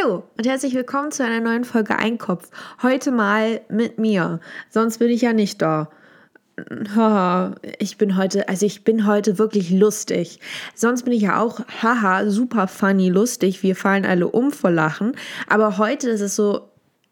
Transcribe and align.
Hallo 0.00 0.24
und 0.36 0.46
herzlich 0.46 0.74
willkommen 0.74 1.12
zu 1.12 1.24
einer 1.24 1.40
neuen 1.40 1.64
Folge 1.64 1.96
Einkopf. 1.96 2.50
Heute 2.82 3.10
mal 3.10 3.60
mit 3.68 3.98
mir. 3.98 4.40
Sonst 4.70 4.98
bin 4.98 5.08
ich 5.08 5.22
ja 5.22 5.32
nicht 5.32 5.62
da. 5.62 5.90
Haha, 6.94 7.54
ich 7.78 7.96
bin 7.96 8.16
heute, 8.16 8.48
also 8.48 8.66
ich 8.66 8.84
bin 8.84 9.06
heute 9.06 9.38
wirklich 9.38 9.70
lustig. 9.70 10.40
Sonst 10.74 11.04
bin 11.04 11.12
ich 11.12 11.22
ja 11.22 11.40
auch, 11.40 11.60
haha, 11.82 12.28
super 12.28 12.68
funny 12.68 13.08
lustig. 13.08 13.62
Wir 13.62 13.76
fallen 13.76 14.04
alle 14.04 14.28
um 14.28 14.50
vor 14.50 14.70
Lachen. 14.70 15.16
Aber 15.48 15.78
heute 15.78 16.10
ist 16.10 16.20
es 16.20 16.36
so, 16.36 16.68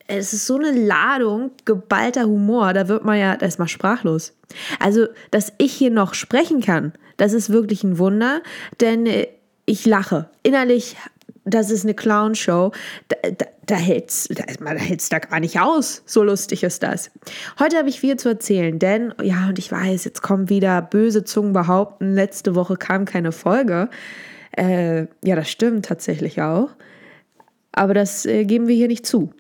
es 0.07 0.33
ist 0.33 0.47
so 0.47 0.57
eine 0.57 0.73
Ladung 0.73 1.53
geballter 1.65 2.25
Humor. 2.25 2.73
Da 2.73 2.89
wird 2.89 3.05
man 3.05 3.19
ja 3.19 3.35
erstmal 3.35 3.69
sprachlos. 3.69 4.35
Also, 4.81 5.07
dass 5.31 5.53
ich 5.59 5.73
hier 5.73 5.91
noch 5.91 6.15
sprechen 6.15 6.61
kann, 6.61 6.93
das 7.17 7.33
ist 7.33 7.51
wirklich 7.51 7.85
ein 7.85 7.99
Wunder, 7.99 8.43
denn 8.81 9.09
ich 9.65 9.87
lache. 9.87 10.29
Innerlich 10.43 10.97
das 11.47 11.71
ist 11.71 11.85
eine 11.85 11.95
Clownshow. 11.95 12.73
Da, 13.09 13.17
da, 13.31 13.47
da 13.67 13.75
hält's, 13.77 14.29
da, 14.29 14.45
man 14.61 14.77
hält's 14.77 15.09
da 15.09 15.21
gar 15.21 15.41
nicht 15.41 15.61
aus. 15.61 16.03
So 16.05 16.23
lustig 16.23 16.63
ist 16.65 16.83
das. 16.83 17.11
Heute 17.59 17.79
habe 17.79 17.89
ich 17.89 18.01
viel 18.01 18.17
zu 18.17 18.29
erzählen, 18.29 18.79
denn, 18.79 19.15
ja, 19.23 19.49
und 19.49 19.59
ich 19.59 19.71
weiß, 19.71 20.05
jetzt 20.05 20.23
kommen 20.23 20.51
wieder 20.51 20.83
böse 20.83 21.25
Zungen 21.25 21.53
behaupten, 21.53 22.15
letzte 22.15 22.55
Woche 22.55 22.77
kam 22.77 23.05
keine 23.05 23.33
Folge. 23.33 23.89
Äh, 24.53 25.07
ja, 25.25 25.37
das 25.37 25.49
stimmt 25.49 25.87
tatsächlich 25.87 26.43
auch. 26.43 26.71
Aber 27.73 27.95
das 27.95 28.27
äh, 28.27 28.45
geben 28.45 28.67
wir 28.67 28.75
hier 28.75 28.89
nicht 28.89 29.07
zu. 29.07 29.33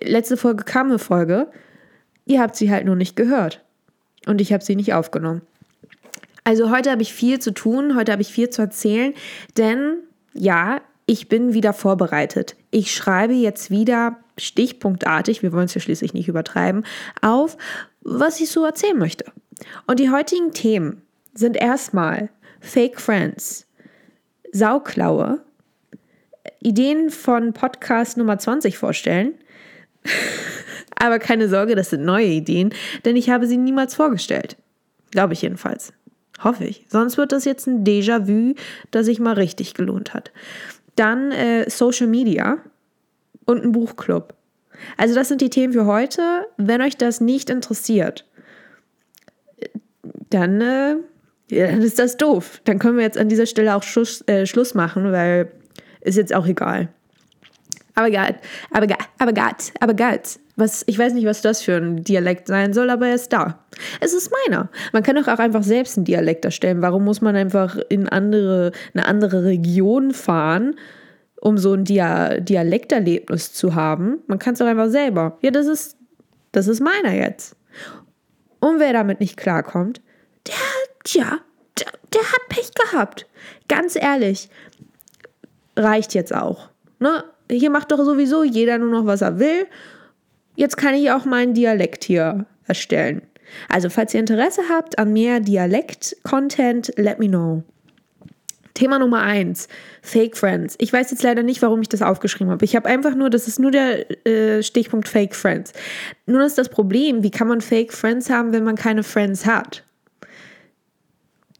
Letzte 0.00 0.36
Folge 0.36 0.64
kam 0.64 0.88
eine 0.88 0.98
Folge. 0.98 1.48
Ihr 2.24 2.40
habt 2.40 2.54
sie 2.56 2.70
halt 2.70 2.86
nur 2.86 2.96
nicht 2.96 3.16
gehört. 3.16 3.64
Und 4.26 4.40
ich 4.40 4.52
habe 4.52 4.62
sie 4.62 4.76
nicht 4.76 4.94
aufgenommen. 4.94 5.42
Also 6.44 6.70
heute 6.70 6.90
habe 6.90 7.02
ich 7.02 7.12
viel 7.12 7.38
zu 7.38 7.52
tun, 7.52 7.96
heute 7.96 8.12
habe 8.12 8.22
ich 8.22 8.32
viel 8.32 8.50
zu 8.50 8.62
erzählen, 8.62 9.14
denn 9.56 9.98
ja, 10.34 10.80
ich 11.06 11.28
bin 11.28 11.52
wieder 11.52 11.72
vorbereitet. 11.72 12.56
Ich 12.70 12.94
schreibe 12.94 13.34
jetzt 13.34 13.70
wieder 13.70 14.18
stichpunktartig, 14.38 15.42
wir 15.42 15.52
wollen 15.52 15.66
es 15.66 15.74
ja 15.74 15.80
schließlich 15.80 16.14
nicht 16.14 16.28
übertreiben, 16.28 16.84
auf, 17.20 17.56
was 18.02 18.40
ich 18.40 18.50
so 18.50 18.64
erzählen 18.64 18.98
möchte. 18.98 19.24
Und 19.86 20.00
die 20.00 20.10
heutigen 20.10 20.52
Themen 20.52 21.02
sind 21.34 21.56
erstmal 21.56 22.30
Fake 22.60 23.00
Friends, 23.00 23.66
Sauklaue, 24.52 25.40
Ideen 26.60 27.10
von 27.10 27.52
Podcast 27.52 28.16
Nummer 28.16 28.38
20 28.38 28.78
vorstellen. 28.78 29.34
Aber 30.96 31.18
keine 31.18 31.48
Sorge, 31.48 31.74
das 31.74 31.90
sind 31.90 32.04
neue 32.04 32.26
Ideen, 32.26 32.72
denn 33.04 33.16
ich 33.16 33.30
habe 33.30 33.46
sie 33.46 33.56
niemals 33.56 33.94
vorgestellt. 33.94 34.56
Glaube 35.10 35.32
ich 35.32 35.42
jedenfalls. 35.42 35.92
Hoffe 36.42 36.64
ich. 36.64 36.86
Sonst 36.88 37.16
wird 37.18 37.32
das 37.32 37.44
jetzt 37.44 37.66
ein 37.66 37.84
Déjà-vu, 37.84 38.54
das 38.90 39.06
sich 39.06 39.20
mal 39.20 39.34
richtig 39.34 39.74
gelohnt 39.74 40.14
hat. 40.14 40.32
Dann 40.96 41.32
äh, 41.32 41.68
Social 41.70 42.06
Media 42.06 42.58
und 43.46 43.64
ein 43.64 43.72
Buchclub. 43.72 44.34
Also 44.96 45.14
das 45.14 45.28
sind 45.28 45.40
die 45.40 45.50
Themen 45.50 45.72
für 45.72 45.86
heute. 45.86 46.46
Wenn 46.56 46.82
euch 46.82 46.96
das 46.96 47.20
nicht 47.20 47.50
interessiert, 47.50 48.26
dann, 50.30 50.60
äh, 50.60 50.96
ja, 51.50 51.66
dann 51.66 51.82
ist 51.82 51.98
das 51.98 52.16
doof. 52.16 52.60
Dann 52.64 52.78
können 52.78 52.96
wir 52.96 53.04
jetzt 53.04 53.18
an 53.18 53.28
dieser 53.28 53.46
Stelle 53.46 53.74
auch 53.74 53.82
Schluss, 53.82 54.22
äh, 54.26 54.46
Schluss 54.46 54.74
machen, 54.74 55.12
weil 55.12 55.52
ist 56.00 56.16
jetzt 56.16 56.34
auch 56.34 56.46
egal. 56.46 56.88
Aber 57.94 58.10
Gott, 58.10 58.34
aber 58.70 58.86
Gott, 58.86 59.08
aber 59.18 59.32
Gott, 59.32 59.72
aber 59.80 59.94
Gott. 59.94 60.38
Was, 60.56 60.84
ich 60.86 60.98
weiß 60.98 61.14
nicht, 61.14 61.26
was 61.26 61.40
das 61.40 61.62
für 61.62 61.76
ein 61.76 62.04
Dialekt 62.04 62.46
sein 62.46 62.74
soll, 62.74 62.90
aber 62.90 63.08
er 63.08 63.14
ist 63.14 63.32
da. 63.32 63.64
Es 64.00 64.12
ist 64.12 64.30
meiner. 64.46 64.68
Man 64.92 65.02
kann 65.02 65.16
doch 65.16 65.28
auch 65.28 65.38
einfach 65.38 65.62
selbst 65.62 65.96
einen 65.96 66.04
Dialekt 66.04 66.44
erstellen. 66.44 66.82
Warum 66.82 67.04
muss 67.04 67.22
man 67.22 67.36
einfach 67.36 67.78
in 67.88 68.08
andere, 68.08 68.72
eine 68.92 69.06
andere 69.06 69.44
Region 69.44 70.12
fahren, 70.12 70.74
um 71.40 71.56
so 71.56 71.72
ein 71.72 71.84
Dia 71.84 72.38
Dialekterlebnis 72.38 73.54
zu 73.54 73.74
haben? 73.74 74.18
Man 74.26 74.38
kann 74.38 74.52
es 74.52 74.58
doch 74.58 74.66
einfach 74.66 74.90
selber. 74.90 75.38
Ja, 75.40 75.50
das 75.50 75.66
ist, 75.66 75.96
das 76.52 76.68
ist 76.68 76.80
meiner 76.80 77.14
jetzt. 77.14 77.56
Und 78.60 78.78
wer 78.78 78.92
damit 78.92 79.20
nicht 79.20 79.38
klarkommt, 79.38 80.02
der, 80.46 80.54
tja, 81.04 81.38
der, 81.78 81.86
der 82.12 82.22
hat 82.22 82.48
Pech 82.50 82.70
gehabt. 82.74 83.26
Ganz 83.68 83.96
ehrlich, 83.96 84.50
reicht 85.76 86.12
jetzt 86.12 86.34
auch. 86.34 86.68
Ne? 86.98 87.24
Hier 87.50 87.70
macht 87.70 87.90
doch 87.90 88.04
sowieso 88.04 88.44
jeder 88.44 88.76
nur 88.76 88.90
noch, 88.90 89.06
was 89.06 89.22
er 89.22 89.38
will 89.38 89.66
jetzt 90.54 90.76
kann 90.76 90.94
ich 90.94 91.10
auch 91.10 91.24
meinen 91.24 91.54
Dialekt 91.54 92.04
hier 92.04 92.46
erstellen. 92.66 93.22
Also, 93.68 93.90
falls 93.90 94.14
ihr 94.14 94.20
Interesse 94.20 94.62
habt 94.70 94.98
an 94.98 95.12
mehr 95.12 95.40
Dialekt-Content, 95.40 96.92
let 96.96 97.18
me 97.18 97.28
know. 97.28 97.62
Thema 98.74 98.98
Nummer 98.98 99.22
eins: 99.22 99.68
Fake 100.00 100.36
Friends. 100.36 100.76
Ich 100.78 100.92
weiß 100.92 101.10
jetzt 101.10 101.22
leider 101.22 101.42
nicht, 101.42 101.60
warum 101.60 101.82
ich 101.82 101.88
das 101.88 102.02
aufgeschrieben 102.02 102.50
habe. 102.50 102.64
Ich 102.64 102.74
habe 102.74 102.88
einfach 102.88 103.14
nur, 103.14 103.28
das 103.28 103.46
ist 103.48 103.58
nur 103.58 103.70
der 103.70 104.26
äh, 104.26 104.62
Stichpunkt 104.62 105.08
Fake 105.08 105.34
Friends. 105.34 105.72
Nun 106.26 106.40
ist 106.40 106.56
das 106.56 106.68
Problem, 106.68 107.22
wie 107.22 107.30
kann 107.30 107.48
man 107.48 107.60
Fake 107.60 107.92
Friends 107.92 108.30
haben, 108.30 108.52
wenn 108.52 108.64
man 108.64 108.76
keine 108.76 109.02
Friends 109.02 109.44
hat? 109.44 109.84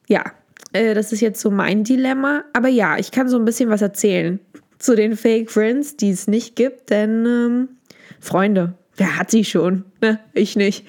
Ja, 0.09 0.25
äh, 0.73 0.95
das 0.95 1.13
ist 1.13 1.21
jetzt 1.21 1.41
so 1.41 1.51
mein 1.51 1.85
Dilemma. 1.85 2.45
Aber 2.55 2.69
ja, 2.69 2.97
ich 2.97 3.11
kann 3.11 3.29
so 3.29 3.39
ein 3.39 3.45
bisschen 3.45 3.69
was 3.69 3.83
erzählen 3.83 4.41
zu 4.79 4.97
den 4.97 5.17
Fake 5.17 5.51
Friends, 5.51 5.97
die 5.97 6.11
es 6.11 6.27
nicht 6.27 6.57
gibt, 6.57 6.91
denn 6.91 7.25
ähm, 7.25 7.69
Freunde, 8.21 8.75
Wer 8.97 9.19
hat 9.19 9.31
sie 9.31 9.45
schon? 9.45 9.85
Ne? 10.01 10.21
Ich 10.35 10.57
nicht. 10.57 10.87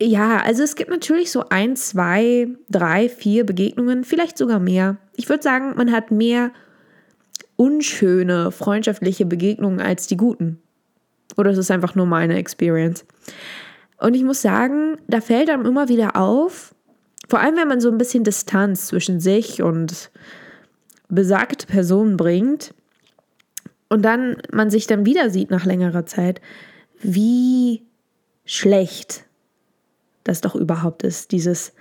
Ja, 0.00 0.38
also 0.38 0.62
es 0.62 0.74
gibt 0.74 0.90
natürlich 0.90 1.30
so 1.30 1.48
ein, 1.48 1.76
zwei, 1.76 2.48
drei, 2.68 3.08
vier 3.08 3.46
Begegnungen, 3.46 4.04
vielleicht 4.04 4.36
sogar 4.36 4.58
mehr. 4.58 4.96
Ich 5.14 5.28
würde 5.28 5.42
sagen, 5.42 5.74
man 5.76 5.92
hat 5.92 6.10
mehr 6.10 6.50
unschöne 7.56 8.50
freundschaftliche 8.50 9.24
Begegnungen 9.24 9.80
als 9.80 10.06
die 10.06 10.16
guten. 10.16 10.60
Oder 11.36 11.50
es 11.50 11.58
ist 11.58 11.70
einfach 11.70 11.94
nur 11.94 12.06
meine 12.06 12.36
Experience. 12.36 13.04
Und 13.98 14.14
ich 14.14 14.24
muss 14.24 14.42
sagen, 14.42 14.98
da 15.06 15.20
fällt 15.20 15.48
einem 15.48 15.64
immer 15.64 15.88
wieder 15.88 16.16
auf, 16.16 16.74
vor 17.28 17.40
allem 17.40 17.56
wenn 17.56 17.68
man 17.68 17.80
so 17.80 17.90
ein 17.90 17.98
bisschen 17.98 18.24
Distanz 18.24 18.88
zwischen 18.88 19.20
sich 19.20 19.62
und 19.62 20.10
besagte 21.08 21.66
Personen 21.66 22.16
bringt 22.16 22.74
und 23.88 24.02
dann 24.02 24.36
man 24.52 24.70
sich 24.70 24.86
dann 24.86 25.06
wieder 25.06 25.30
sieht 25.30 25.50
nach 25.50 25.64
längerer 25.64 26.06
Zeit, 26.06 26.40
wie 27.04 27.82
schlecht 28.44 29.24
das 30.24 30.40
doch 30.40 30.54
überhaupt 30.54 31.02
ist. 31.02 31.32
Dieses, 31.32 31.72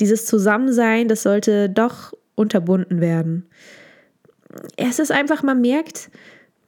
dieses 0.00 0.24
Zusammensein, 0.24 1.08
das 1.08 1.22
sollte 1.22 1.68
doch 1.68 2.12
unterbunden 2.34 3.00
werden. 3.00 3.46
Es 4.76 4.98
ist 4.98 5.10
einfach, 5.10 5.42
man 5.42 5.60
merkt, 5.60 6.10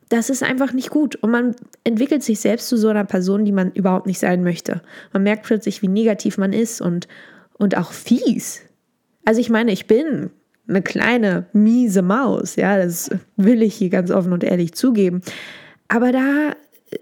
das 0.09 0.29
ist 0.29 0.43
einfach 0.43 0.73
nicht 0.73 0.91
gut. 0.91 1.17
Und 1.17 1.31
man 1.31 1.55
entwickelt 1.85 2.23
sich 2.23 2.41
selbst 2.41 2.69
zu 2.69 2.77
so 2.77 2.89
einer 2.89 3.05
Person, 3.05 3.45
die 3.45 3.53
man 3.53 3.73
überhaupt 3.73 4.07
nicht 4.07 4.19
sein 4.19 4.43
möchte. 4.43 4.83
Man 5.13 5.23
merkt 5.23 5.45
plötzlich, 5.45 5.83
wie 5.83 5.89
negativ 5.89 6.37
man 6.37 6.53
ist 6.53 6.81
und, 6.81 7.07
und 7.55 7.77
auch 7.77 7.93
fies. 7.93 8.63
Also 9.25 9.41
ich 9.41 9.51
meine, 9.51 9.71
ich 9.71 9.87
bin 9.87 10.31
eine 10.69 10.83
kleine, 10.83 11.47
miese 11.53 12.03
Maus, 12.03 12.57
ja, 12.57 12.77
das 12.77 13.11
will 13.37 13.63
ich 13.63 13.75
hier 13.75 13.91
ganz 13.91 14.11
offen 14.11 14.33
und 14.33 14.45
ehrlich 14.45 14.73
zugeben. 14.75 15.23
Aber 15.89 16.13
da 16.13 16.55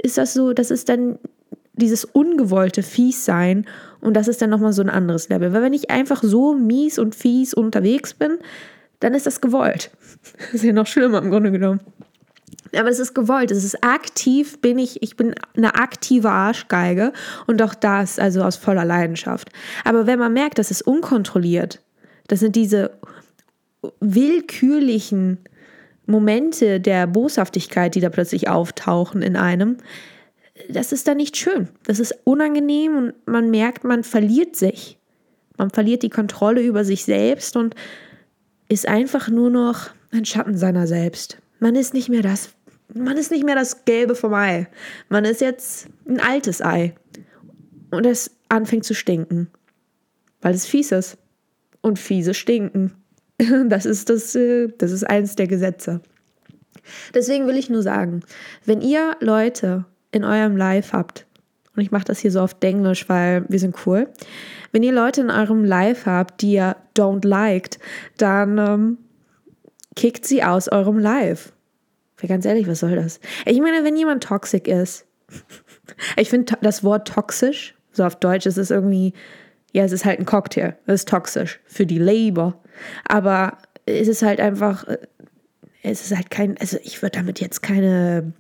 ist 0.03 0.19
das 0.19 0.34
so, 0.34 0.53
das 0.53 0.71
ist 0.71 0.88
dann 0.88 1.19
dieses 1.72 2.04
ungewollte 2.04 2.82
Fiessein 2.82 3.66
und 4.00 4.15
das 4.15 4.28
ist 4.28 4.43
dann 4.43 4.50
nochmal 4.50 4.72
so 4.72 4.82
ein 4.82 4.91
anderes 4.91 5.28
Level. 5.28 5.53
Weil 5.53 5.62
wenn 5.62 5.72
ich 5.72 5.91
einfach 5.91 6.22
so 6.22 6.54
mies 6.54 6.99
und 6.99 7.15
fies 7.15 7.54
unterwegs 7.54 8.15
bin, 8.15 8.38
dann 9.00 9.15
ist 9.15 9.26
das 9.26 9.41
gewollt. 9.41 9.91
Das 10.38 10.54
ist 10.54 10.65
ja 10.65 10.72
noch 10.72 10.87
schlimmer 10.87 11.22
im 11.22 11.31
Grunde 11.31 11.53
genommen. 11.53 11.81
Aber 12.76 12.88
es 12.88 12.99
ist 12.99 13.15
gewollt, 13.15 13.50
es 13.50 13.65
ist 13.65 13.82
aktiv, 13.82 14.60
bin 14.60 14.78
ich, 14.78 15.03
ich 15.03 15.16
bin 15.16 15.34
eine 15.56 15.76
aktive 15.76 16.28
Arschgeige 16.28 17.12
und 17.47 17.62
auch 17.62 17.75
das, 17.75 18.19
also 18.19 18.43
aus 18.43 18.56
voller 18.56 18.84
Leidenschaft. 18.84 19.50
Aber 19.84 20.06
wenn 20.06 20.19
man 20.19 20.32
merkt, 20.32 20.59
das 20.59 20.70
ist 20.70 20.82
unkontrolliert, 20.82 21.81
das 22.26 22.41
sind 22.41 22.56
diese 22.56 22.91
willkürlichen 24.00 25.38
Momente 26.08 26.80
der 26.80 27.06
Boshaftigkeit, 27.06 27.94
die 27.94 28.00
da 28.00 28.08
plötzlich 28.08 28.48
auftauchen 28.48 29.22
in 29.22 29.36
einem, 29.36 29.76
das 30.69 30.93
ist 30.93 31.06
dann 31.06 31.19
nicht 31.19 31.37
schön. 31.37 31.69
Das 31.84 32.00
ist 32.00 32.14
unangenehm 32.25 32.96
und 32.96 33.14
man 33.26 33.50
merkt, 33.50 33.84
man 33.84 34.02
verliert 34.02 34.56
sich. 34.56 34.99
Man 35.56 35.70
verliert 35.70 36.02
die 36.02 36.10
Kontrolle 36.10 36.62
über 36.62 36.84
sich 36.84 37.05
selbst 37.05 37.56
und 37.56 37.75
ist 38.69 38.88
einfach 38.88 39.28
nur 39.28 39.50
noch 39.50 39.90
ein 40.10 40.25
Schatten 40.25 40.56
seiner 40.56 40.87
selbst. 40.87 41.38
Man 41.60 41.76
ist 41.76 41.94
nicht 41.94 42.08
mehr 42.08 42.22
das, 42.22 42.50
man 42.94 43.16
ist 43.16 43.31
nicht 43.31 43.44
mehr 43.44 43.54
das 43.54 43.84
Gelbe 43.84 44.14
vom 44.14 44.34
Ei. 44.34 44.66
Man 45.08 45.25
ist 45.25 45.40
jetzt 45.40 45.88
ein 46.08 46.20
altes 46.20 46.62
Ei. 46.62 46.94
Und 47.90 48.06
es 48.06 48.31
anfängt 48.49 48.84
zu 48.84 48.94
stinken. 48.94 49.49
Weil 50.40 50.54
es 50.54 50.66
fies 50.66 50.93
ist. 50.93 51.19
Und 51.81 51.99
fiese 51.99 52.34
stinken. 52.34 52.94
Das 53.69 53.87
ist, 53.87 54.11
das, 54.11 54.35
äh, 54.35 54.69
das 54.79 54.90
ist 54.90 55.05
eins 55.05 55.37
der 55.37 55.46
Gesetze. 55.46 56.00
Deswegen 57.14 57.46
will 57.46 57.56
ich 57.56 57.70
nur 57.70 57.82
sagen, 57.82 58.23
wenn 58.64 58.81
ihr 58.81 59.17
Leute 59.20 59.85
in 60.11 60.25
eurem 60.25 60.56
Live 60.56 60.93
habt, 60.93 61.26
und 61.76 61.82
ich 61.82 61.90
mache 61.90 62.05
das 62.05 62.19
hier 62.19 62.32
so 62.32 62.40
auf 62.40 62.56
Englisch, 62.61 63.08
weil 63.08 63.44
wir 63.49 63.58
sind 63.58 63.87
cool, 63.87 64.08
wenn 64.73 64.82
ihr 64.82 64.93
Leute 64.93 65.20
in 65.20 65.31
eurem 65.31 65.64
Live 65.64 66.06
habt, 66.06 66.43
die 66.43 66.55
ihr 66.55 66.76
don't 66.96 67.26
liked, 67.26 67.79
dann 68.17 68.58
ähm, 68.58 68.99
kickt 69.94 70.26
sie 70.26 70.43
aus 70.43 70.69
eurem 70.69 70.99
Live. 70.99 71.52
Ganz 72.26 72.44
ehrlich, 72.44 72.67
was 72.67 72.81
soll 72.81 72.96
das? 72.96 73.20
Ich 73.46 73.61
meine, 73.61 73.85
wenn 73.85 73.96
jemand 73.96 74.25
toxisch 74.25 74.62
ist, 74.62 75.06
ich 76.17 76.31
finde 76.31 76.56
das 76.62 76.82
Wort 76.82 77.06
toxisch, 77.06 77.76
so 77.93 78.05
auf 78.05 78.17
Deutsch, 78.17 78.46
ist 78.46 78.58
es 78.58 78.70
irgendwie, 78.70 79.12
ja, 79.73 79.85
es 79.85 79.93
ist 79.93 80.05
halt 80.05 80.19
ein 80.19 80.26
Cocktail, 80.26 80.76
es 80.87 81.03
ist 81.03 81.09
toxisch 81.09 81.61
für 81.67 81.87
die 81.87 81.99
Labor. 81.99 82.62
Aber 83.06 83.59
es 83.87 84.09
ist 84.09 84.23
halt 84.23 84.41
einfach, 84.41 84.87
es 85.82 86.03
ist 86.03 86.17
halt 86.17 86.31
kein, 86.31 86.56
also 86.59 86.79
ich 86.82 87.03
würde 87.03 87.19
damit 87.19 87.41
jetzt 87.41 87.62
keine 87.62 88.32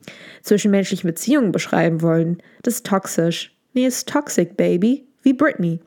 zwischenmenschlichen 0.42 1.08
Beziehungen 1.08 1.52
beschreiben 1.52 2.02
wollen. 2.02 2.42
Das 2.62 2.74
ist 2.74 2.86
toxisch. 2.86 3.54
Nee, 3.74 3.86
es 3.86 3.98
ist 3.98 4.08
toxic, 4.08 4.56
baby. 4.56 5.06
Wie 5.22 5.32
Britney. 5.32 5.80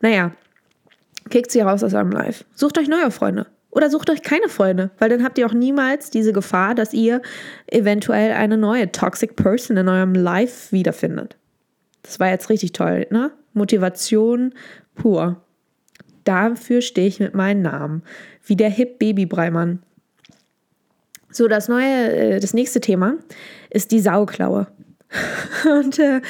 Naja, 0.00 0.32
kickt 1.30 1.50
sie 1.50 1.60
raus 1.60 1.82
aus 1.82 1.94
eurem 1.94 2.10
Life. 2.10 2.44
Sucht 2.54 2.78
euch 2.78 2.88
neue 2.88 3.10
Freunde. 3.10 3.46
Oder 3.70 3.88
sucht 3.88 4.10
euch 4.10 4.22
keine 4.22 4.48
Freunde, 4.48 4.90
weil 4.98 5.08
dann 5.08 5.24
habt 5.24 5.38
ihr 5.38 5.46
auch 5.46 5.54
niemals 5.54 6.10
diese 6.10 6.34
Gefahr, 6.34 6.74
dass 6.74 6.92
ihr 6.92 7.22
eventuell 7.66 8.32
eine 8.32 8.58
neue 8.58 8.92
Toxic 8.92 9.34
Person 9.34 9.78
in 9.78 9.88
eurem 9.88 10.14
Life 10.14 10.72
wiederfindet. 10.72 11.38
Das 12.02 12.20
war 12.20 12.28
jetzt 12.28 12.50
richtig 12.50 12.72
toll, 12.72 13.06
ne? 13.10 13.32
Motivation 13.52 14.54
pur. 14.94 15.42
Dafür 16.24 16.80
stehe 16.80 17.08
ich 17.08 17.20
mit 17.20 17.34
meinem 17.34 17.62
Namen. 17.62 18.02
Wie 18.44 18.56
der 18.56 18.70
Hip 18.70 18.98
Baby 18.98 19.26
Breimann. 19.26 19.82
So, 21.30 21.48
das 21.48 21.68
neue, 21.68 22.12
äh, 22.12 22.40
das 22.40 22.54
nächste 22.54 22.80
Thema 22.80 23.16
ist 23.70 23.90
die 23.90 24.00
Sauklaue. 24.00 24.66
Und 25.64 25.98
äh, 25.98 26.20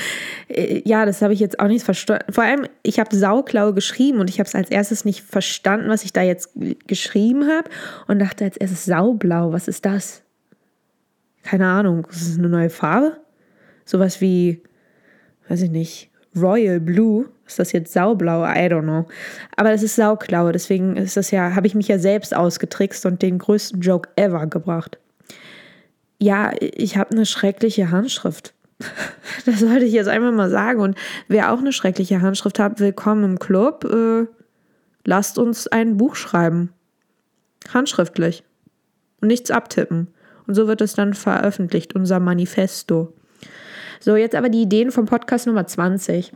ja, 0.84 1.06
das 1.06 1.22
habe 1.22 1.32
ich 1.32 1.40
jetzt 1.40 1.60
auch 1.60 1.68
nicht 1.68 1.84
verstanden. 1.84 2.32
Vor 2.32 2.44
allem, 2.44 2.66
ich 2.82 2.98
habe 2.98 3.14
Sauklaue 3.14 3.74
geschrieben 3.74 4.18
und 4.18 4.28
ich 4.28 4.38
habe 4.38 4.48
es 4.48 4.54
als 4.54 4.70
erstes 4.70 5.04
nicht 5.04 5.22
verstanden, 5.22 5.88
was 5.88 6.04
ich 6.04 6.12
da 6.12 6.22
jetzt 6.22 6.50
geschrieben 6.86 7.48
habe 7.48 7.70
und 8.08 8.18
dachte 8.18 8.44
als 8.44 8.56
erstes 8.56 8.84
Saublau, 8.84 9.52
was 9.52 9.68
ist 9.68 9.84
das? 9.84 10.22
Keine 11.42 11.66
Ahnung, 11.66 12.06
ist 12.10 12.28
das 12.28 12.38
eine 12.38 12.48
neue 12.48 12.70
Farbe? 12.70 13.18
Sowas 13.84 14.20
wie, 14.20 14.62
weiß 15.48 15.62
ich 15.62 15.70
nicht, 15.70 16.10
Royal 16.36 16.80
Blue. 16.80 17.26
Ist 17.46 17.58
das 17.58 17.72
jetzt 17.72 17.92
Saublau? 17.92 18.44
I 18.44 18.68
don't 18.68 18.82
know. 18.82 19.06
Aber 19.56 19.72
es 19.72 19.82
ist 19.82 19.96
Sauklaue, 19.96 20.52
deswegen 20.52 20.96
ist 20.96 21.16
das 21.16 21.30
ja, 21.30 21.54
habe 21.54 21.66
ich 21.66 21.74
mich 21.74 21.88
ja 21.88 21.98
selbst 21.98 22.34
ausgetrickst 22.34 23.04
und 23.06 23.22
den 23.22 23.38
größten 23.38 23.80
Joke 23.80 24.08
ever 24.16 24.46
gebracht. 24.46 24.98
Ja, 26.18 26.52
ich 26.60 26.96
habe 26.96 27.10
eine 27.10 27.26
schreckliche 27.26 27.90
Handschrift. 27.90 28.54
Das 29.44 29.58
sollte 29.58 29.84
ich 29.84 29.92
jetzt 29.92 30.08
einfach 30.08 30.30
mal 30.30 30.50
sagen. 30.50 30.80
Und 30.80 30.96
wer 31.26 31.52
auch 31.52 31.58
eine 31.58 31.72
schreckliche 31.72 32.20
Handschrift 32.20 32.60
hat, 32.60 32.78
willkommen 32.78 33.24
im 33.24 33.38
Club. 33.40 33.84
Äh, 33.84 34.26
lasst 35.04 35.36
uns 35.36 35.66
ein 35.66 35.96
Buch 35.96 36.14
schreiben. 36.14 36.72
Handschriftlich. 37.72 38.44
Und 39.20 39.28
nichts 39.28 39.50
abtippen. 39.50 40.08
Und 40.46 40.54
so 40.54 40.68
wird 40.68 40.80
es 40.80 40.94
dann 40.94 41.14
veröffentlicht, 41.14 41.94
unser 41.96 42.20
Manifesto. 42.20 43.12
So, 44.04 44.16
jetzt 44.16 44.34
aber 44.34 44.48
die 44.48 44.62
Ideen 44.62 44.90
vom 44.90 45.06
Podcast 45.06 45.46
Nummer 45.46 45.64
20. 45.64 46.32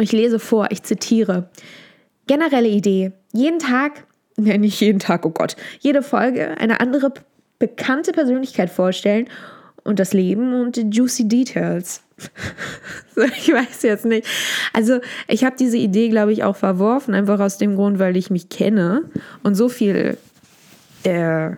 Ich 0.00 0.12
lese 0.12 0.38
vor, 0.38 0.68
ich 0.70 0.82
zitiere. 0.82 1.48
Generelle 2.26 2.68
Idee. 2.68 3.12
Jeden 3.32 3.58
Tag, 3.58 4.04
ne, 4.36 4.58
nicht 4.58 4.78
jeden 4.78 4.98
Tag, 4.98 5.24
oh 5.24 5.30
Gott, 5.30 5.56
jede 5.80 6.02
Folge 6.02 6.58
eine 6.58 6.80
andere 6.80 7.14
bekannte 7.58 8.12
Persönlichkeit 8.12 8.68
vorstellen 8.68 9.28
und 9.82 9.98
das 9.98 10.12
Leben 10.12 10.52
und 10.60 10.76
die 10.76 10.90
juicy 10.90 11.26
Details. 11.26 12.02
ich 13.16 13.50
weiß 13.50 13.80
jetzt 13.82 14.04
nicht. 14.04 14.28
Also 14.74 15.00
ich 15.26 15.44
habe 15.44 15.56
diese 15.58 15.78
Idee, 15.78 16.10
glaube 16.10 16.34
ich, 16.34 16.44
auch 16.44 16.56
verworfen, 16.56 17.14
einfach 17.14 17.40
aus 17.40 17.56
dem 17.56 17.76
Grund, 17.76 17.98
weil 17.98 18.14
ich 18.14 18.28
mich 18.28 18.50
kenne 18.50 19.04
und 19.42 19.54
so 19.54 19.70
viel, 19.70 20.18
äh, 21.04 21.52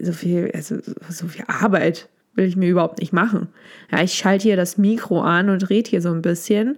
so 0.00 0.12
viel, 0.14 0.50
also 0.54 0.76
so 1.10 1.28
viel 1.28 1.44
Arbeit 1.48 2.08
will 2.36 2.46
ich 2.46 2.56
mir 2.56 2.68
überhaupt 2.68 3.00
nicht 3.00 3.12
machen. 3.12 3.48
Ja, 3.90 4.02
ich 4.02 4.14
schalte 4.14 4.44
hier 4.44 4.56
das 4.56 4.78
Mikro 4.78 5.20
an 5.22 5.48
und 5.48 5.68
rede 5.70 5.90
hier 5.90 6.02
so 6.02 6.12
ein 6.12 6.22
bisschen 6.22 6.76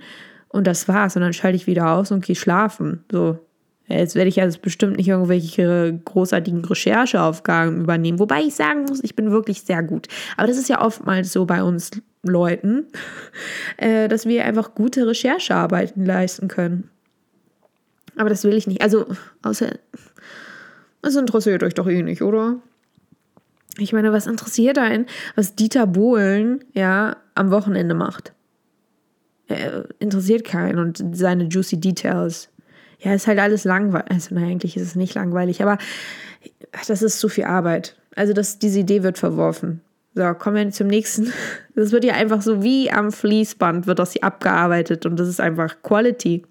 und 0.48 0.66
das 0.66 0.88
war's. 0.88 1.16
Und 1.16 1.22
dann 1.22 1.32
schalte 1.32 1.56
ich 1.56 1.66
wieder 1.66 1.92
aus 1.92 2.10
und 2.10 2.24
gehe 2.24 2.36
schlafen. 2.36 3.04
So, 3.10 3.38
Jetzt 3.88 4.14
werde 4.14 4.28
ich 4.28 4.36
jetzt 4.36 4.60
bestimmt 4.60 4.98
nicht 4.98 5.08
irgendwelche 5.08 5.98
großartigen 6.04 6.62
Rechercheaufgaben 6.62 7.80
übernehmen. 7.80 8.18
Wobei 8.18 8.42
ich 8.42 8.54
sagen 8.54 8.84
muss, 8.84 9.02
ich 9.02 9.16
bin 9.16 9.30
wirklich 9.30 9.62
sehr 9.62 9.82
gut. 9.82 10.08
Aber 10.36 10.46
das 10.46 10.58
ist 10.58 10.68
ja 10.68 10.82
oftmals 10.82 11.32
so 11.32 11.46
bei 11.46 11.62
uns 11.62 11.90
Leuten, 12.22 12.86
äh, 13.78 14.08
dass 14.08 14.26
wir 14.26 14.44
einfach 14.44 14.74
gute 14.74 15.06
Recherchearbeiten 15.06 16.04
leisten 16.04 16.48
können. 16.48 16.90
Aber 18.16 18.28
das 18.28 18.44
will 18.44 18.54
ich 18.54 18.66
nicht. 18.66 18.82
Also, 18.82 19.06
außer. 19.42 19.78
Das 21.00 21.14
interessiert 21.14 21.62
euch 21.62 21.74
doch 21.74 21.86
eh 21.86 22.02
nicht, 22.02 22.20
oder? 22.20 22.56
Ich 23.78 23.92
meine, 23.92 24.12
was 24.12 24.26
interessiert 24.26 24.78
einen, 24.78 25.06
was 25.34 25.54
Dieter 25.54 25.86
Bohlen 25.86 26.64
ja 26.72 27.16
am 27.34 27.50
Wochenende 27.50 27.94
macht? 27.94 28.32
Er 29.46 29.88
interessiert 29.98 30.44
keinen 30.44 30.78
und 30.78 31.16
seine 31.16 31.44
juicy 31.44 31.80
Details 31.80 32.50
ja, 33.00 33.14
ist 33.14 33.26
halt 33.26 33.38
alles 33.38 33.64
langweilig. 33.64 34.10
Also, 34.10 34.34
nein, 34.34 34.44
eigentlich 34.44 34.76
ist 34.76 34.82
es 34.82 34.96
nicht 34.96 35.14
langweilig, 35.14 35.62
aber 35.62 35.78
das 36.86 37.02
ist 37.02 37.20
zu 37.20 37.28
viel 37.28 37.44
Arbeit. 37.44 37.96
Also, 38.16 38.32
das, 38.32 38.58
diese 38.58 38.80
Idee 38.80 39.02
wird 39.02 39.18
verworfen. 39.18 39.80
So, 40.14 40.34
kommen 40.34 40.56
wir 40.56 40.70
zum 40.70 40.88
nächsten. 40.88 41.32
Das 41.74 41.92
wird 41.92 42.04
ja 42.04 42.14
einfach 42.14 42.42
so 42.42 42.64
wie 42.64 42.90
am 42.90 43.12
Fließband 43.12 43.86
wird 43.86 44.00
das 44.00 44.12
hier 44.12 44.24
abgearbeitet 44.24 45.06
und 45.06 45.14
das 45.14 45.28
ist 45.28 45.40
einfach 45.40 45.76
Quality. 45.84 46.44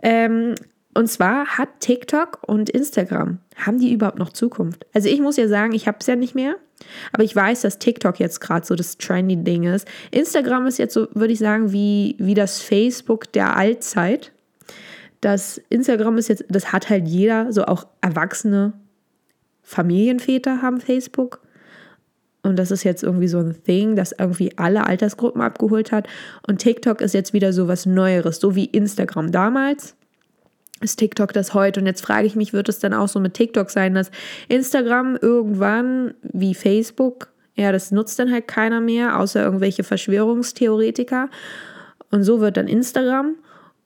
Ähm, 0.00 0.54
und 0.94 1.08
zwar 1.08 1.46
hat 1.58 1.68
TikTok 1.80 2.40
und 2.46 2.70
Instagram, 2.70 3.38
haben 3.56 3.78
die 3.78 3.92
überhaupt 3.92 4.18
noch 4.18 4.32
Zukunft? 4.32 4.86
Also 4.92 5.08
ich 5.08 5.20
muss 5.20 5.36
ja 5.36 5.48
sagen, 5.48 5.72
ich 5.72 5.86
habe 5.86 5.98
es 6.00 6.06
ja 6.06 6.16
nicht 6.16 6.34
mehr, 6.34 6.56
aber 7.12 7.24
ich 7.24 7.34
weiß, 7.34 7.62
dass 7.62 7.78
TikTok 7.78 8.18
jetzt 8.20 8.40
gerade 8.40 8.66
so 8.66 8.74
das 8.74 8.98
trendy 8.98 9.36
Ding 9.36 9.64
ist. 9.64 9.86
Instagram 10.10 10.66
ist 10.66 10.78
jetzt 10.78 10.94
so, 10.94 11.08
würde 11.14 11.32
ich 11.32 11.38
sagen, 11.38 11.72
wie, 11.72 12.16
wie 12.18 12.34
das 12.34 12.60
Facebook 12.60 13.32
der 13.32 13.56
Altzeit 13.56 14.32
dass 15.22 15.58
Instagram 15.68 16.18
ist 16.18 16.28
jetzt, 16.28 16.44
das 16.48 16.72
hat 16.72 16.90
halt 16.90 17.06
jeder, 17.06 17.52
so 17.52 17.64
auch 17.64 17.86
erwachsene 18.00 18.74
Familienväter 19.62 20.60
haben 20.60 20.80
Facebook. 20.80 21.40
Und 22.42 22.58
das 22.58 22.72
ist 22.72 22.82
jetzt 22.82 23.04
irgendwie 23.04 23.28
so 23.28 23.38
ein 23.38 23.62
Thing, 23.62 23.94
das 23.94 24.10
irgendwie 24.18 24.58
alle 24.58 24.84
Altersgruppen 24.84 25.40
abgeholt 25.40 25.92
hat. 25.92 26.08
Und 26.48 26.58
TikTok 26.58 27.00
ist 27.00 27.14
jetzt 27.14 27.32
wieder 27.32 27.52
so 27.52 27.68
was 27.68 27.86
Neueres, 27.86 28.40
so 28.40 28.56
wie 28.56 28.64
Instagram 28.64 29.30
damals. 29.30 29.94
Ist 30.82 30.98
TikTok 30.98 31.32
das 31.32 31.54
heute? 31.54 31.80
Und 31.80 31.86
jetzt 31.86 32.02
frage 32.02 32.26
ich 32.26 32.36
mich, 32.36 32.52
wird 32.52 32.68
es 32.68 32.78
dann 32.78 32.94
auch 32.94 33.08
so 33.08 33.20
mit 33.20 33.34
TikTok 33.34 33.70
sein, 33.70 33.94
dass 33.94 34.10
Instagram 34.48 35.16
irgendwann 35.20 36.14
wie 36.22 36.54
Facebook, 36.54 37.28
ja, 37.54 37.72
das 37.72 37.90
nutzt 37.90 38.18
dann 38.18 38.32
halt 38.32 38.48
keiner 38.48 38.80
mehr, 38.80 39.18
außer 39.18 39.42
irgendwelche 39.42 39.84
Verschwörungstheoretiker. 39.84 41.28
Und 42.10 42.24
so 42.24 42.40
wird 42.40 42.56
dann 42.56 42.68
Instagram 42.68 43.36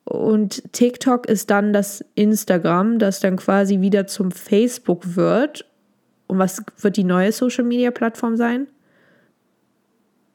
und 0.07 0.73
TikTok 0.73 1.29
ist 1.29 1.51
dann 1.51 1.73
das 1.73 2.05
Instagram, 2.15 3.01
das 3.01 3.19
dann 3.19 3.37
quasi 3.37 3.81
wieder 3.81 4.07
zum 4.07 4.31
Facebook 4.31 5.17
wird. 5.17 5.67
Und 6.29 6.39
was 6.39 6.63
wird 6.79 6.97
die 6.97 7.05
neue 7.05 7.33
Social-Media-Plattform 7.33 8.37
sein? 8.37 8.69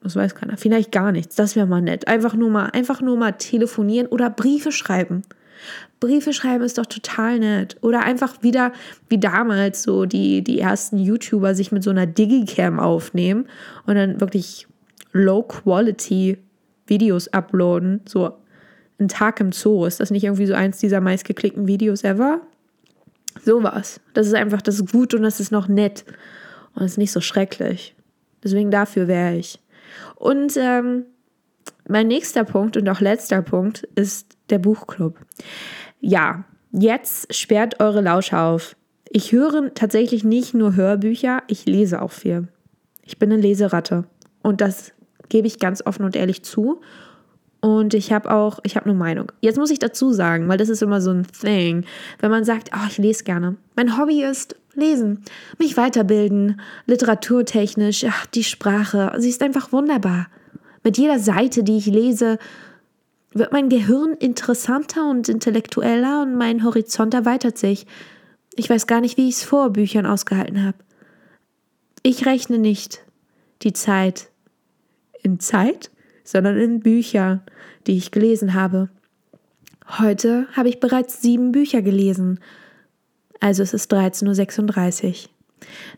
Das 0.04 0.18
weiß 0.18 0.36
keiner. 0.36 0.58
Vielleicht 0.58 0.92
gar 0.92 1.14
nichts. 1.14 1.36
Das 1.36 1.56
wäre 1.56 1.68
mal 1.68 1.82
nett. 1.82 2.08
Einfach 2.10 2.36
nur 2.36 2.50
mal, 2.50 2.66
einfach 2.72 3.02
nur 3.02 3.16
mal 3.16 3.32
telefonieren 3.32 4.08
oder 4.08 4.30
Briefe 4.30 4.74
schreiben. 4.74 5.22
Briefe 6.00 6.34
schreiben 6.34 6.64
ist 6.64 6.78
doch 6.78 6.86
total 6.86 7.40
nett. 7.40 7.78
Oder 7.82 8.04
einfach 8.04 8.42
wieder 8.42 8.72
wie 9.10 9.20
damals 9.20 9.84
so 9.84 10.06
die, 10.06 10.44
die 10.44 10.60
ersten 10.60 10.98
YouTuber 10.98 11.56
sich 11.56 11.72
mit 11.72 11.84
so 11.84 11.90
einer 11.90 12.06
Digicam 12.06 12.80
aufnehmen 12.80 13.48
und 13.86 13.96
dann 13.96 14.20
wirklich 14.20 14.68
Low-Quality 15.14 16.38
Videos 16.88 17.28
uploaden. 17.30 18.02
So 18.08 18.34
ein 19.00 19.08
Tag 19.08 19.40
im 19.40 19.52
Zoo. 19.52 19.86
Ist 19.86 20.00
das 20.00 20.12
nicht 20.12 20.24
irgendwie 20.24 20.46
so 20.46 20.54
eins 20.54 20.78
dieser 20.80 21.02
meistgeklickten 21.02 21.68
Videos 21.68 22.04
ever? 22.04 22.42
Sowas. 23.44 24.00
Das 24.14 24.28
ist 24.28 24.34
einfach, 24.34 24.62
das 24.62 24.76
ist 24.76 24.92
gut 24.92 25.14
und 25.14 25.24
das 25.24 25.40
ist 25.40 25.52
noch 25.52 25.68
nett. 25.68 26.06
Und 26.74 26.84
das 26.84 26.92
ist 26.92 26.98
nicht 26.98 27.12
so 27.12 27.22
schrecklich. 27.22 27.96
Deswegen 28.44 28.72
dafür 28.72 29.08
wäre 29.08 29.36
ich. 29.36 29.60
Und 30.16 30.58
ähm, 30.58 31.06
mein 31.88 32.08
nächster 32.08 32.44
Punkt 32.44 32.78
und 32.78 32.88
auch 32.90 33.02
letzter 33.02 33.42
Punkt 33.42 33.88
ist 33.96 34.38
der 34.52 34.60
Buchclub. 34.60 35.18
Ja, 36.00 36.44
jetzt 36.72 37.34
sperrt 37.34 37.80
eure 37.80 38.02
Lausche 38.02 38.38
auf. 38.38 38.76
Ich 39.10 39.32
höre 39.32 39.74
tatsächlich 39.74 40.24
nicht 40.24 40.54
nur 40.54 40.76
Hörbücher, 40.76 41.44
ich 41.48 41.66
lese 41.66 42.02
auch 42.02 42.12
viel. 42.12 42.48
Ich 43.04 43.20
bin 43.20 43.32
eine 43.32 43.42
Leseratte. 43.42 44.06
Und 44.42 44.62
das 44.62 44.94
gebe 45.30 45.48
ich 45.48 45.60
ganz 45.60 45.86
offen 45.86 46.06
und 46.06 46.16
ehrlich 46.16 46.44
zu. 46.44 46.82
Und 47.62 47.94
ich 47.94 48.12
habe 48.12 48.32
auch, 48.32 48.60
ich 48.64 48.76
habe 48.76 48.88
eine 48.88 48.98
Meinung. 48.98 49.32
Jetzt 49.40 49.58
muss 49.58 49.70
ich 49.70 49.80
dazu 49.80 50.14
sagen, 50.14 50.48
weil 50.48 50.58
das 50.58 50.70
ist 50.70 50.82
immer 50.82 51.00
so 51.00 51.12
ein 51.12 51.28
Thing, 51.28 51.86
wenn 52.20 52.32
man 52.32 52.44
sagt, 52.44 52.72
oh, 52.74 52.88
ich 52.90 52.98
lese 52.98 53.24
gerne. 53.24 53.56
Mein 53.76 53.98
Hobby 53.98 54.24
ist 54.24 54.56
lesen, 54.74 55.24
mich 55.60 55.78
weiterbilden, 55.78 56.60
literaturtechnisch, 56.86 58.06
ach, 58.10 58.26
die 58.28 58.44
Sprache, 58.44 59.14
sie 59.18 59.30
ist 59.30 59.44
einfach 59.44 59.72
wunderbar. 59.72 60.28
Mit 60.84 60.98
jeder 60.98 61.20
Seite, 61.20 61.64
die 61.64 61.78
ich 61.78 61.86
lese, 61.86 62.40
wird 63.34 63.52
mein 63.52 63.70
Gehirn 63.70 64.14
interessanter 64.14 65.10
und 65.10 65.30
intellektueller 65.30 66.24
und 66.24 66.36
mein 66.36 66.64
Horizont 66.64 67.14
erweitert 67.14 67.58
sich. 67.58 67.88
Ich 68.56 68.70
weiß 68.70 68.88
gar 68.88 69.02
nicht, 69.02 69.18
wie 69.18 69.30
ich 69.30 69.36
es 69.36 69.44
vor 69.44 69.70
Büchern 69.70 70.06
ausgehalten 70.06 70.64
habe. 70.64 70.78
Ich 72.04 72.26
rechne 72.26 72.58
nicht 72.58 73.04
die 73.62 73.74
Zeit 73.74 74.30
in 75.24 75.40
Zeit, 75.40 75.92
sondern 76.24 76.58
in 76.58 76.80
Bücher, 76.82 77.44
die 77.88 77.98
ich 77.98 78.12
gelesen 78.12 78.54
habe. 78.54 78.90
Heute 80.00 80.48
habe 80.54 80.70
ich 80.70 80.80
bereits 80.80 81.22
sieben 81.22 81.52
Bücher 81.52 81.82
gelesen. 81.82 82.40
Also 83.40 83.64
es 83.64 83.74
ist 83.74 83.94
13.36 83.94 85.08
Uhr. 85.08 85.31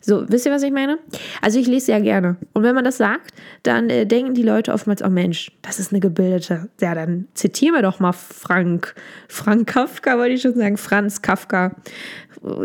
So, 0.01 0.25
wisst 0.29 0.46
ihr, 0.46 0.51
was 0.51 0.63
ich 0.63 0.72
meine? 0.72 1.00
Also 1.41 1.60
ich 1.60 1.67
lese 1.67 1.88
sehr 1.88 2.01
gerne. 2.01 2.38
Und 2.53 2.63
wenn 2.63 2.75
man 2.75 2.84
das 2.84 2.98
sagt, 2.98 3.32
dann 3.63 3.89
äh, 3.89 4.05
denken 4.05 4.34
die 4.34 4.43
Leute 4.43 4.74
oftmals, 4.74 5.03
oh 5.03 5.10
Mensch, 5.10 5.51
das 5.62 5.79
ist 5.79 5.91
eine 5.91 6.00
gebildete. 6.00 6.70
Ja, 6.82 6.96
dann 6.96 7.27
zitieren 7.34 7.75
wir 7.75 7.82
doch 7.82 8.00
mal 8.00 8.12
Frank. 8.12 8.96
Frank 9.27 9.67
Kafka, 9.67 10.17
wollte 10.17 10.36
ich 10.36 10.41
schon 10.41 10.55
sagen. 10.55 10.77
Franz 10.77 11.22
Kafka. 11.22 11.75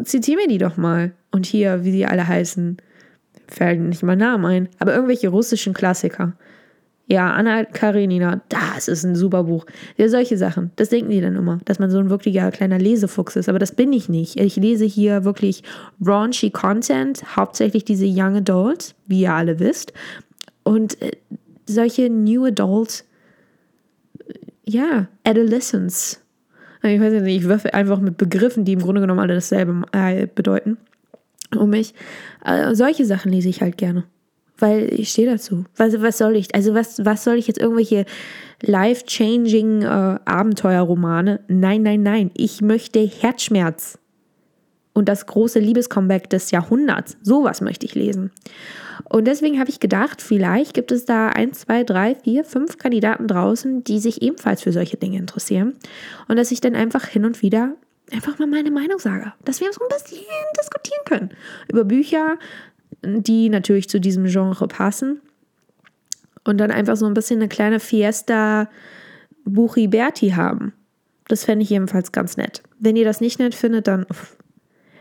Zitieren 0.04 0.40
wir 0.40 0.48
die 0.48 0.58
doch 0.58 0.76
mal. 0.76 1.12
Und 1.30 1.46
hier, 1.46 1.84
wie 1.84 1.92
die 1.92 2.06
alle 2.06 2.26
heißen, 2.26 2.78
fällt 3.48 3.80
nicht 3.80 4.02
mal 4.02 4.16
Namen 4.16 4.44
ein. 4.44 4.68
Aber 4.78 4.94
irgendwelche 4.94 5.28
russischen 5.28 5.74
Klassiker. 5.74 6.34
Ja, 7.10 7.32
Anna 7.32 7.64
Karenina, 7.64 8.42
das 8.50 8.86
ist 8.86 9.02
ein 9.02 9.16
super 9.16 9.44
Buch. 9.44 9.64
Ja, 9.96 10.10
solche 10.10 10.36
Sachen. 10.36 10.72
Das 10.76 10.90
denken 10.90 11.10
die 11.10 11.22
dann 11.22 11.36
immer, 11.36 11.58
dass 11.64 11.78
man 11.78 11.90
so 11.90 11.98
ein 11.98 12.10
wirklicher 12.10 12.50
kleiner 12.50 12.78
Lesefuchs 12.78 13.34
ist. 13.34 13.48
Aber 13.48 13.58
das 13.58 13.72
bin 13.72 13.94
ich 13.94 14.10
nicht. 14.10 14.38
Ich 14.38 14.56
lese 14.56 14.84
hier 14.84 15.24
wirklich 15.24 15.62
raunchy 16.06 16.50
Content, 16.50 17.34
hauptsächlich 17.34 17.86
diese 17.86 18.06
Young 18.06 18.36
Adult, 18.36 18.94
wie 19.06 19.22
ihr 19.22 19.32
alle 19.32 19.58
wisst. 19.58 19.94
Und 20.64 21.00
äh, 21.00 21.12
solche 21.64 22.10
New 22.10 22.44
Adult, 22.44 23.04
äh, 24.18 24.34
ja, 24.66 25.08
Adolescence. 25.24 26.20
Ich 26.82 27.00
weiß 27.00 27.22
nicht, 27.22 27.36
ich 27.36 27.48
würfe 27.48 27.72
einfach 27.72 28.00
mit 28.00 28.18
Begriffen, 28.18 28.66
die 28.66 28.74
im 28.74 28.80
Grunde 28.80 29.00
genommen 29.00 29.20
alle 29.20 29.34
dasselbe 29.34 29.82
äh, 29.92 30.26
bedeuten, 30.26 30.76
um 31.56 31.70
mich. 31.70 31.94
Äh, 32.44 32.74
solche 32.74 33.06
Sachen 33.06 33.32
lese 33.32 33.48
ich 33.48 33.62
halt 33.62 33.78
gerne 33.78 34.04
weil 34.58 34.92
ich 34.92 35.10
stehe 35.10 35.30
dazu. 35.30 35.64
Was, 35.76 36.00
was 36.00 36.18
soll 36.18 36.36
ich? 36.36 36.54
Also 36.54 36.74
was, 36.74 37.04
was 37.04 37.24
soll 37.24 37.36
ich 37.36 37.46
jetzt 37.46 37.60
irgendwelche 37.60 38.04
life-changing 38.62 39.82
äh, 39.82 40.18
Abenteuerromane? 40.24 41.40
Nein, 41.48 41.82
nein, 41.82 42.02
nein. 42.02 42.30
Ich 42.34 42.60
möchte 42.60 43.00
Herzschmerz. 43.00 43.98
Und 44.92 45.08
das 45.08 45.26
große 45.26 45.60
Liebescomeback 45.60 46.28
des 46.28 46.50
Jahrhunderts. 46.50 47.16
Sowas 47.22 47.60
möchte 47.60 47.86
ich 47.86 47.94
lesen. 47.94 48.32
Und 49.04 49.26
deswegen 49.26 49.60
habe 49.60 49.70
ich 49.70 49.78
gedacht, 49.78 50.20
vielleicht 50.20 50.74
gibt 50.74 50.90
es 50.90 51.04
da 51.04 51.28
ein, 51.28 51.52
zwei, 51.52 51.84
drei, 51.84 52.16
vier, 52.16 52.44
fünf 52.44 52.78
Kandidaten 52.78 53.28
draußen, 53.28 53.84
die 53.84 54.00
sich 54.00 54.22
ebenfalls 54.22 54.62
für 54.62 54.72
solche 54.72 54.96
Dinge 54.96 55.18
interessieren. 55.18 55.76
Und 56.26 56.36
dass 56.36 56.50
ich 56.50 56.60
dann 56.60 56.74
einfach 56.74 57.06
hin 57.06 57.24
und 57.24 57.42
wieder 57.42 57.76
einfach 58.12 58.38
mal 58.38 58.46
meine 58.46 58.70
Meinung 58.70 58.98
sage. 58.98 59.32
Dass 59.44 59.60
wir 59.60 59.72
so 59.72 59.80
ein 59.82 59.88
bisschen 59.88 60.24
diskutieren 60.58 61.04
können. 61.04 61.30
Über 61.70 61.84
Bücher, 61.84 62.38
die 63.02 63.48
natürlich 63.48 63.88
zu 63.88 64.00
diesem 64.00 64.24
Genre 64.26 64.68
passen. 64.68 65.20
Und 66.44 66.58
dann 66.58 66.70
einfach 66.70 66.96
so 66.96 67.06
ein 67.06 67.14
bisschen 67.14 67.40
eine 67.40 67.48
kleine 67.48 67.80
Fiesta 67.80 68.68
Buchi 69.44 69.88
Berti 69.88 70.30
haben. 70.30 70.72
Das 71.28 71.44
fände 71.44 71.62
ich 71.62 71.70
jedenfalls 71.70 72.12
ganz 72.12 72.36
nett. 72.36 72.62
Wenn 72.78 72.96
ihr 72.96 73.04
das 73.04 73.20
nicht 73.20 73.38
nett 73.38 73.54
findet, 73.54 73.86
dann 73.86 74.04
uff, 74.04 74.36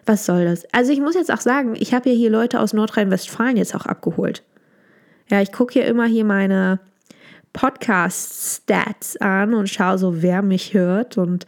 was 0.05 0.25
soll 0.25 0.45
das? 0.45 0.65
Also 0.73 0.91
ich 0.91 0.99
muss 0.99 1.15
jetzt 1.15 1.31
auch 1.31 1.41
sagen, 1.41 1.75
ich 1.77 1.93
habe 1.93 2.09
ja 2.09 2.15
hier 2.15 2.29
Leute 2.29 2.59
aus 2.59 2.73
Nordrhein-Westfalen 2.73 3.57
jetzt 3.57 3.75
auch 3.75 3.85
abgeholt. 3.85 4.43
Ja, 5.29 5.41
ich 5.41 5.51
gucke 5.51 5.79
ja 5.79 5.85
immer 5.85 6.05
hier 6.05 6.25
meine 6.25 6.79
Podcast-Stats 7.53 9.17
an 9.17 9.53
und 9.53 9.69
schaue 9.69 9.97
so, 9.97 10.21
wer 10.21 10.41
mich 10.41 10.73
hört. 10.73 11.17
Und 11.17 11.45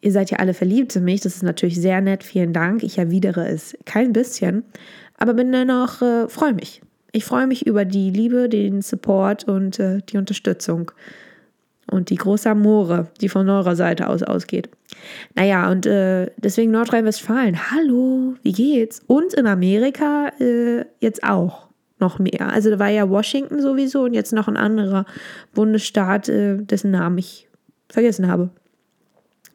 ihr 0.00 0.12
seid 0.12 0.30
ja 0.30 0.38
alle 0.38 0.54
verliebt 0.54 0.96
in 0.96 1.04
mich. 1.04 1.20
Das 1.22 1.36
ist 1.36 1.42
natürlich 1.42 1.80
sehr 1.80 2.00
nett. 2.00 2.24
Vielen 2.24 2.52
Dank. 2.52 2.82
Ich 2.82 2.98
erwidere 2.98 3.48
es 3.48 3.76
kein 3.84 4.12
bisschen 4.12 4.64
aber 5.18 5.34
bin 5.34 5.52
dennoch, 5.52 6.02
äh, 6.02 6.28
freue 6.28 6.54
mich. 6.54 6.82
Ich 7.12 7.24
freue 7.24 7.46
mich 7.46 7.66
über 7.66 7.84
die 7.84 8.10
Liebe, 8.10 8.48
den 8.48 8.82
Support 8.82 9.44
und 9.44 9.78
äh, 9.78 10.00
die 10.08 10.18
Unterstützung. 10.18 10.90
Und 11.90 12.10
die 12.10 12.16
große 12.16 12.50
Amore, 12.50 13.06
die 13.20 13.28
von 13.28 13.48
eurer 13.48 13.76
Seite 13.76 14.08
aus 14.08 14.22
ausgeht. 14.24 14.68
Naja, 15.34 15.70
und 15.70 15.86
äh, 15.86 16.30
deswegen 16.36 16.72
Nordrhein-Westfalen. 16.72 17.70
Hallo, 17.70 18.34
wie 18.42 18.52
geht's? 18.52 19.02
Und 19.06 19.34
in 19.34 19.46
Amerika 19.46 20.30
äh, 20.40 20.84
jetzt 21.00 21.22
auch 21.22 21.68
noch 22.00 22.18
mehr. 22.18 22.52
Also 22.52 22.70
da 22.70 22.78
war 22.78 22.88
ja 22.88 23.08
Washington 23.08 23.62
sowieso 23.62 24.02
und 24.02 24.14
jetzt 24.14 24.32
noch 24.32 24.48
ein 24.48 24.56
anderer 24.56 25.06
Bundesstaat, 25.54 26.28
äh, 26.28 26.58
dessen 26.58 26.90
Namen 26.90 27.18
ich 27.18 27.48
vergessen 27.88 28.28
habe. 28.28 28.50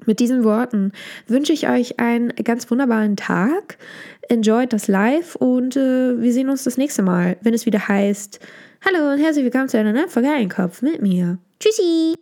Mit 0.06 0.20
diesen 0.20 0.44
Worten 0.44 0.92
wünsche 1.28 1.54
ich 1.54 1.70
euch 1.70 2.00
einen 2.00 2.30
ganz 2.44 2.70
wunderbaren 2.72 3.16
Tag. 3.16 3.78
Enjoyt 4.30 4.74
das 4.74 4.88
Live 4.88 5.36
und 5.36 5.76
äh, 5.76 6.20
wir 6.20 6.34
sehen 6.34 6.50
uns 6.50 6.64
das 6.64 6.78
nächste 6.78 7.04
Mal, 7.04 7.38
wenn 7.42 7.54
es 7.54 7.66
wieder 7.66 7.88
heißt: 7.88 8.40
Hallo 8.86 9.12
und 9.12 9.20
herzlich 9.20 9.44
willkommen 9.44 9.70
zu 9.70 9.78
einer 9.78 9.94
neuen 9.94 10.10
Folge 10.10 10.48
Kopf 10.50 10.82
mit 10.82 11.02
mir. 11.02 11.38
Tschüssi! 11.60 12.16